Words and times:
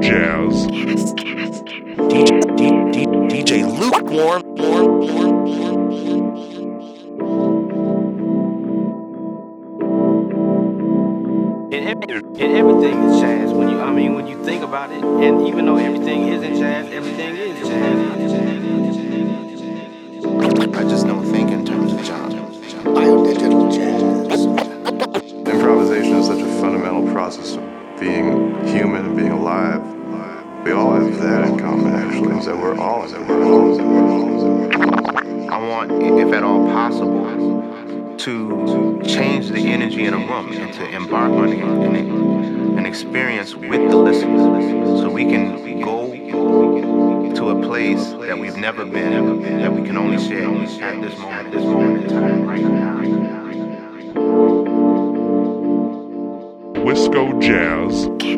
Jazz. 0.00 0.66
DJ, 1.96 2.40
DJ, 2.56 3.30
DJ 3.30 3.78
Lukewarm. 3.78 4.42
Warm. 4.56 5.04
And, 11.72 11.88
every, 11.88 12.16
and 12.16 12.56
everything 12.56 13.02
is 13.04 13.20
jazz 13.20 13.52
when 13.52 13.68
you 13.68 13.80
I 13.80 13.90
mean 13.90 14.14
when 14.14 14.26
you 14.26 14.42
think 14.44 14.62
about 14.62 14.90
it 14.90 15.02
and 15.02 15.46
even 15.48 15.66
though 15.66 15.76
everything 15.76 16.28
isn't 16.28 16.56
jazz 16.56 16.86
everything 16.92 17.36
is 17.36 17.68
jazz 17.68 17.93
and 40.34 40.74
to 40.74 40.88
embark 40.90 41.30
on 41.30 41.48
an, 41.48 42.78
an 42.78 42.86
experience 42.86 43.54
with 43.54 43.88
the 43.88 43.96
listeners 43.96 45.00
so 45.00 45.08
we 45.08 45.24
can 45.24 45.80
go 45.80 46.10
to 47.34 47.50
a 47.50 47.62
place 47.62 48.10
that 48.14 48.36
we've 48.36 48.56
never 48.56 48.84
been 48.84 49.60
that 49.60 49.72
we 49.72 49.82
can 49.86 49.96
only 49.96 50.18
share 50.18 50.48
at 50.82 51.00
this 51.00 51.16
moment, 51.18 51.52
this 51.52 51.64
moment 51.64 52.04
in 52.04 52.10
time 52.10 52.46
right 52.48 52.62
now. 52.62 52.94
Wisco 56.82 57.40
Jazz. 57.40 58.33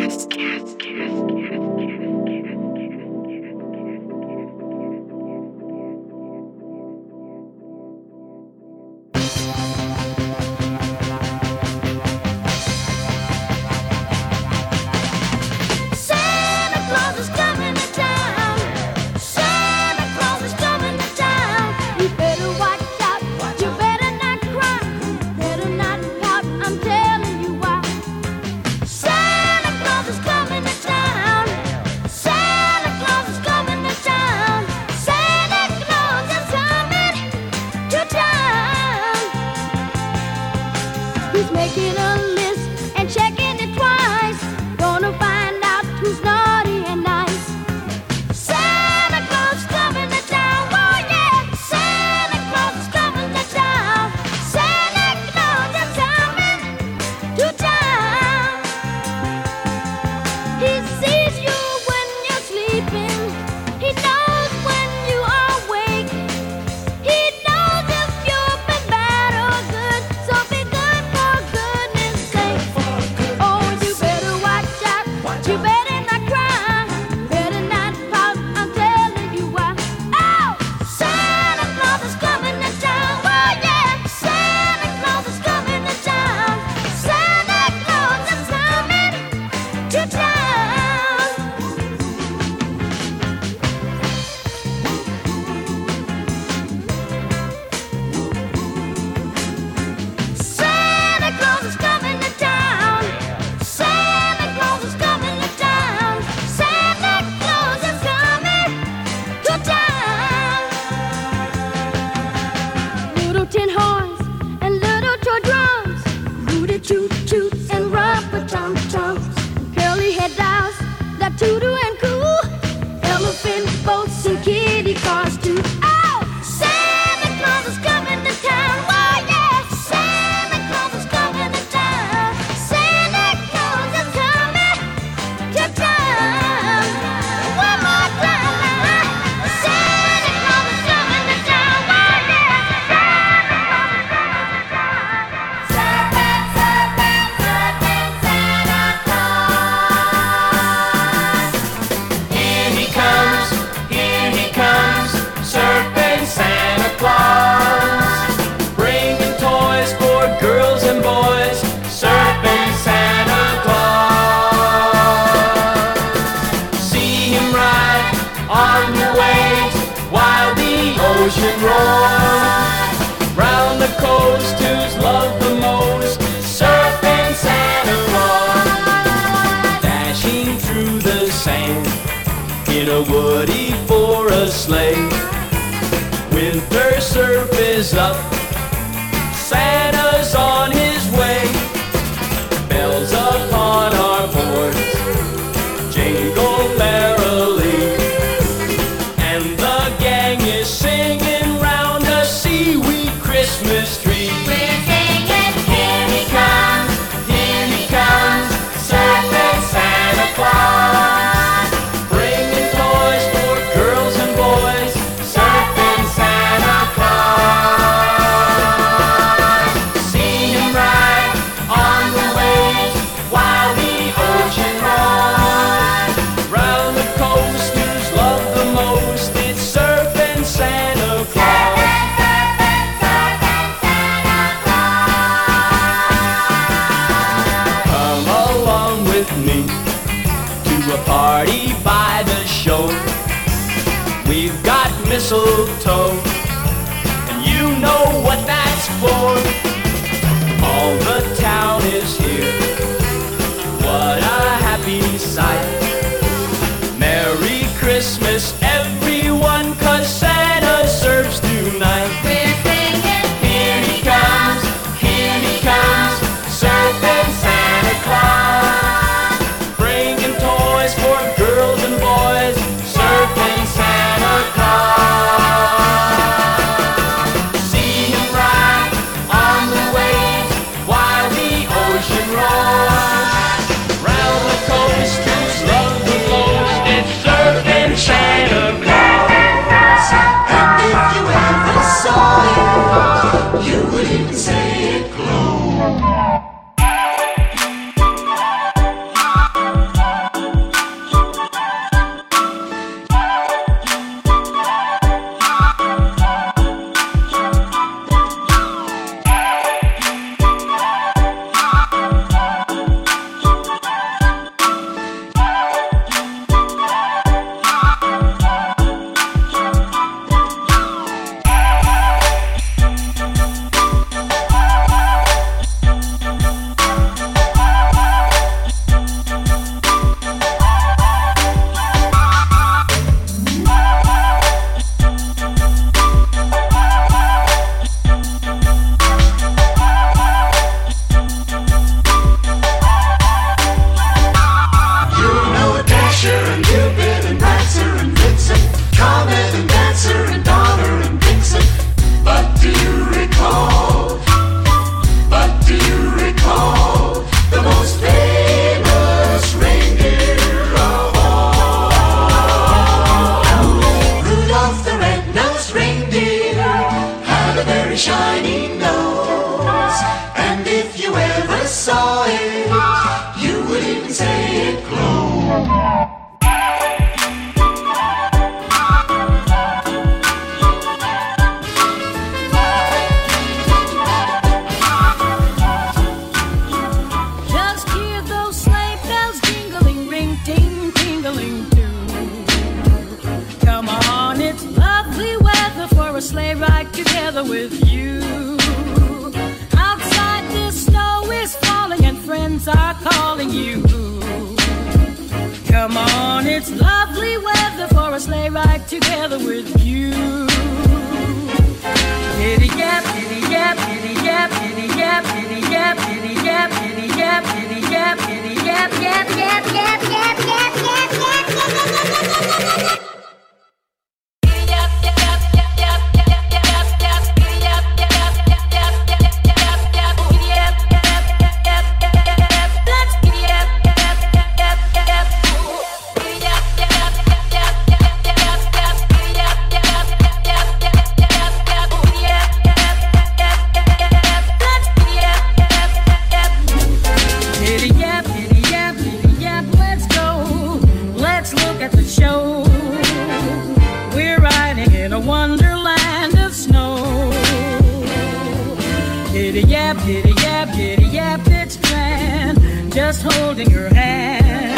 just 463.17 463.33
holding 463.39 463.71
your 463.71 463.89
hand. 463.95 464.77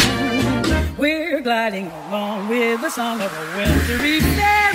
We're 0.98 1.40
gliding 1.40 1.86
along 2.08 2.48
with 2.48 2.80
the 2.80 2.90
song 2.90 3.20
of 3.20 3.32
a 3.32 3.56
wintry 3.56 4.20
day. 4.20 4.67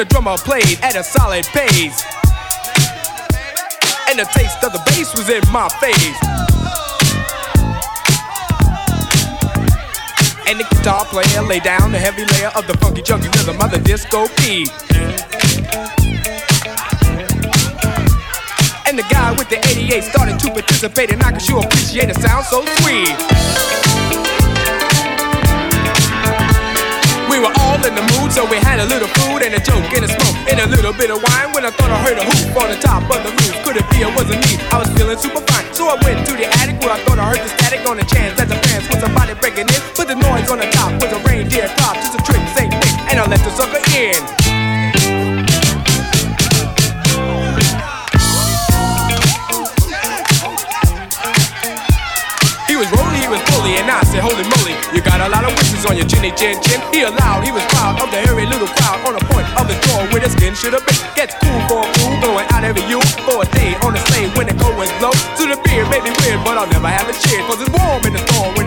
The 0.00 0.06
drummer 0.06 0.38
played 0.38 0.80
at 0.80 0.96
a 0.96 1.04
solid 1.04 1.44
pace. 1.52 2.00
And 4.08 4.18
the 4.18 4.24
taste 4.32 4.64
of 4.64 4.72
the 4.72 4.80
bass 4.86 5.12
was 5.12 5.28
in 5.28 5.44
my 5.52 5.68
face. 5.76 6.16
And 10.48 10.58
the 10.58 10.64
guitar 10.70 11.04
player 11.04 11.42
laid 11.42 11.64
down 11.64 11.92
the 11.92 11.98
heavy 11.98 12.24
layer 12.32 12.48
of 12.56 12.66
the 12.66 12.78
funky 12.78 13.02
chunky 13.02 13.28
rhythm 13.36 13.60
of 13.60 13.70
the 13.72 13.78
disco 13.78 14.24
beat. 14.40 14.72
And 18.88 18.96
the 18.96 19.04
guy 19.10 19.32
with 19.36 19.50
the 19.50 19.60
88 19.68 20.02
started 20.02 20.40
to 20.40 20.50
participate, 20.50 21.12
and 21.12 21.22
I 21.22 21.32
could 21.32 21.42
sure 21.42 21.62
appreciate 21.62 22.08
a 22.08 22.14
sound 22.14 22.46
so 22.46 22.64
sweet. 22.80 23.89
We 27.30 27.38
were 27.38 27.54
all 27.62 27.78
in 27.86 27.94
the 27.94 28.02
mood, 28.18 28.34
so 28.34 28.42
we 28.42 28.58
had 28.58 28.82
a 28.82 28.86
little 28.90 29.06
food 29.22 29.46
and 29.46 29.54
a 29.54 29.62
joke 29.62 29.86
and 29.94 30.02
a 30.02 30.10
smoke 30.10 30.34
and 30.50 30.58
a 30.58 30.66
little 30.66 30.90
bit 30.92 31.14
of 31.14 31.22
wine. 31.22 31.54
When 31.54 31.62
I 31.62 31.70
thought 31.70 31.86
I 31.86 31.98
heard 32.02 32.18
a 32.18 32.26
hoop 32.26 32.58
on 32.58 32.74
the 32.74 32.80
top 32.82 33.06
of 33.06 33.22
the 33.22 33.30
roof, 33.30 33.54
could 33.62 33.78
it 33.78 33.86
be 33.94 34.02
it 34.02 34.10
wasn't 34.18 34.42
me? 34.50 34.58
I 34.74 34.82
was 34.82 34.90
feeling 34.98 35.16
super 35.16 35.38
fine, 35.46 35.70
so 35.70 35.86
I 35.86 35.94
went 36.02 36.26
to 36.26 36.34
the 36.34 36.50
attic 36.58 36.82
where 36.82 36.90
I 36.90 36.98
thought 37.06 37.22
I 37.22 37.30
heard 37.30 37.38
the 37.38 37.52
static 37.54 37.86
on 37.86 38.02
the 38.02 38.06
chance 38.10 38.34
that 38.34 38.50
the 38.50 38.58
fans 38.66 38.90
was 38.90 38.98
somebody 38.98 39.38
breaking 39.38 39.70
in. 39.70 39.80
Put 39.94 40.10
the 40.10 40.18
noise 40.18 40.50
on 40.50 40.58
the 40.58 40.66
top 40.74 40.90
was 40.98 41.14
a 41.14 41.22
reindeer 41.22 41.70
crop, 41.78 41.94
just 42.02 42.18
a 42.18 42.22
trick, 42.26 42.42
same 42.50 42.74
thing, 42.82 42.98
and 43.06 43.22
I 43.22 43.24
let 43.30 43.38
the 43.46 43.54
sucker 43.54 43.78
in. 43.94 44.39
On 55.86 55.96
your 55.96 56.06
chinny 56.06 56.32
chin 56.32 56.60
chin. 56.60 56.80
He 56.92 57.02
allowed, 57.02 57.44
he 57.44 57.52
was 57.52 57.64
proud 57.72 57.96
of 58.02 58.10
the 58.10 58.20
hairy 58.20 58.44
little 58.44 58.68
crowd 58.68 59.00
on 59.06 59.14
the 59.16 59.24
point 59.32 59.48
of 59.56 59.64
the 59.64 59.76
door 59.88 60.04
where 60.12 60.20
the 60.20 60.28
skin 60.28 60.52
should 60.54 60.74
have 60.74 60.84
been. 60.84 60.98
Gets 61.16 61.34
cool 61.40 61.60
for 61.68 61.80
a 61.80 61.88
fool, 61.96 62.14
going 62.20 62.46
out 62.52 62.64
every 62.64 62.84
you 62.84 63.00
for 63.24 63.40
a 63.42 63.46
day 63.56 63.72
on 63.80 63.96
the 63.96 64.02
sleigh 64.10 64.28
when 64.36 64.46
the 64.46 64.56
cold 64.60 64.76
winds 64.76 64.92
blow. 65.00 65.12
To 65.12 65.42
the 65.48 65.56
beer 65.64 65.88
may 65.88 66.02
be 66.04 66.12
weird, 66.24 66.40
but 66.44 66.60
I'll 66.60 66.68
never 66.68 66.88
have 66.88 67.08
a 67.08 67.14
cheer, 67.24 67.40
cause 67.48 67.60
it's 67.62 67.72
warm 67.72 68.04
in 68.04 68.12
the 68.12 68.22
storm 68.28 68.59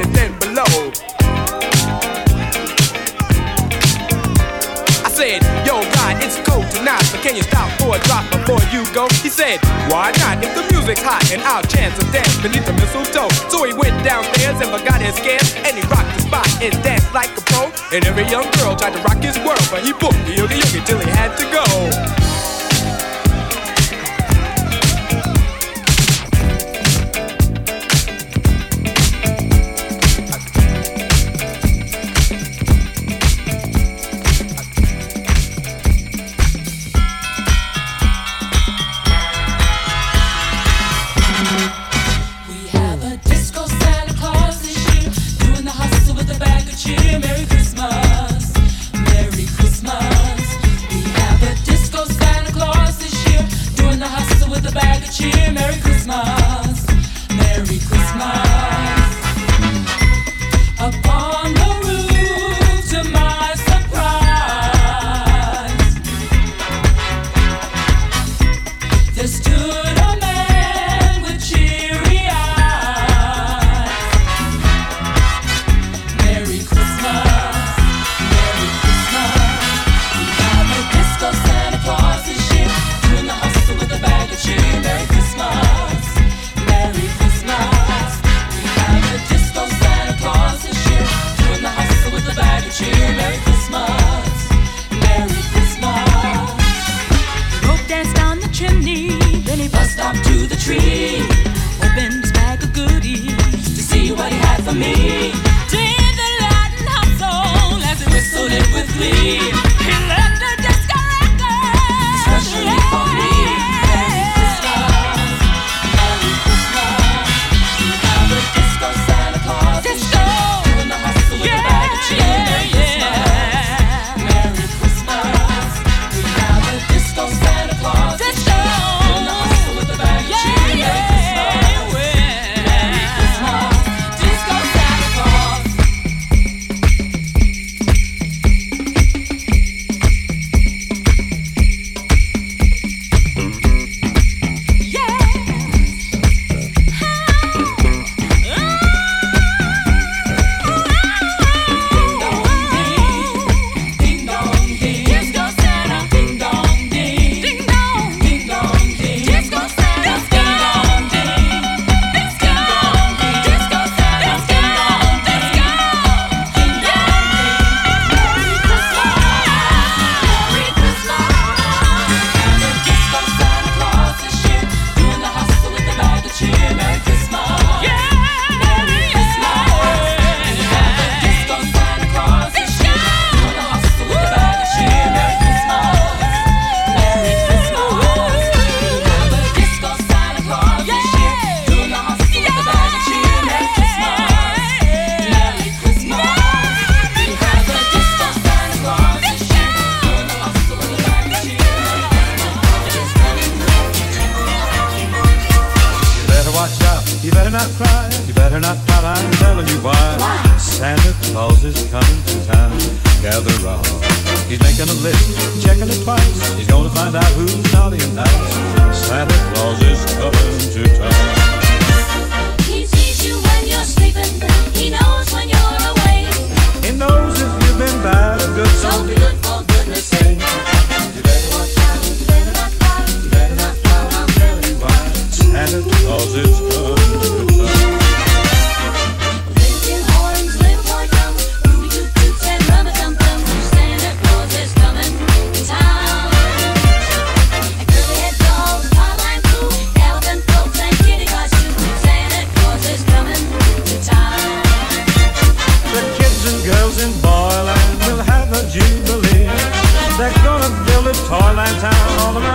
you 7.35 7.43
stop 7.43 7.69
for 7.81 7.95
a 7.95 7.99
drop 8.05 8.29
before 8.29 8.61
you 8.69 8.85
go? 8.93 9.07
He 9.21 9.29
said, 9.29 9.57
why 9.89 10.13
not? 10.21 10.43
If 10.43 10.53
the 10.53 10.63
music's 10.71 11.01
hot 11.01 11.25
and 11.31 11.41
I'll 11.41 11.63
chance 11.63 11.97
a 11.97 12.05
dance 12.11 12.37
beneath 12.41 12.65
the 12.65 12.73
mistletoe. 12.73 13.29
So 13.49 13.63
he 13.65 13.73
went 13.73 13.95
downstairs 14.03 14.61
and 14.61 14.69
forgot 14.69 15.01
his 15.01 15.15
scams 15.15 15.55
and 15.65 15.73
he 15.77 15.83
rocked 15.89 16.13
the 16.15 16.21
spot 16.21 16.47
and 16.61 16.73
danced 16.83 17.13
like 17.13 17.31
a 17.37 17.41
pro. 17.41 17.71
And 17.91 18.05
every 18.05 18.27
young 18.29 18.45
girl 18.59 18.75
tried 18.75 18.93
to 18.93 19.01
rock 19.01 19.17
his 19.17 19.37
world, 19.39 19.65
but 19.71 19.83
he 19.83 19.93
booked 19.93 20.21
the 20.25 20.35
yogi 20.37 20.61
yogi 20.61 20.85
till 20.85 20.99
he 20.99 21.09
had 21.09 21.35
to 21.37 21.45
go. 21.49 22.22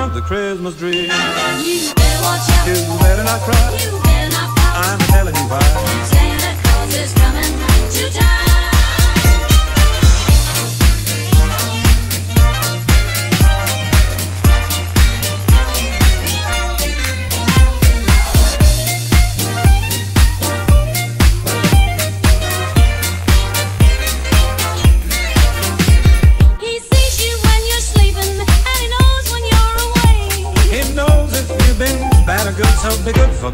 of 0.09 0.15
the 0.15 0.23
Christmas 0.23 0.75
dream. 0.77 1.05
You 1.05 1.93
better 1.95 2.23
watch 2.23 2.49
out. 2.51 2.67
You 2.67 2.99
better 2.99 3.25
not 3.25 3.41
cry. 3.41 3.77
You 3.83 4.01
better 4.03 4.31
not 4.33 4.57
cry. 4.57 4.73
I'm 4.75 4.99
telling 5.13 5.35
you 5.35 5.43
why. 5.43 5.61
Santa 6.05 6.63
Claus 6.63 6.95
is 6.95 7.13
coming 7.15 7.53
to 7.91 8.19
town. 8.19 8.38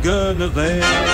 gonna 0.04 0.48
there. 0.48 1.13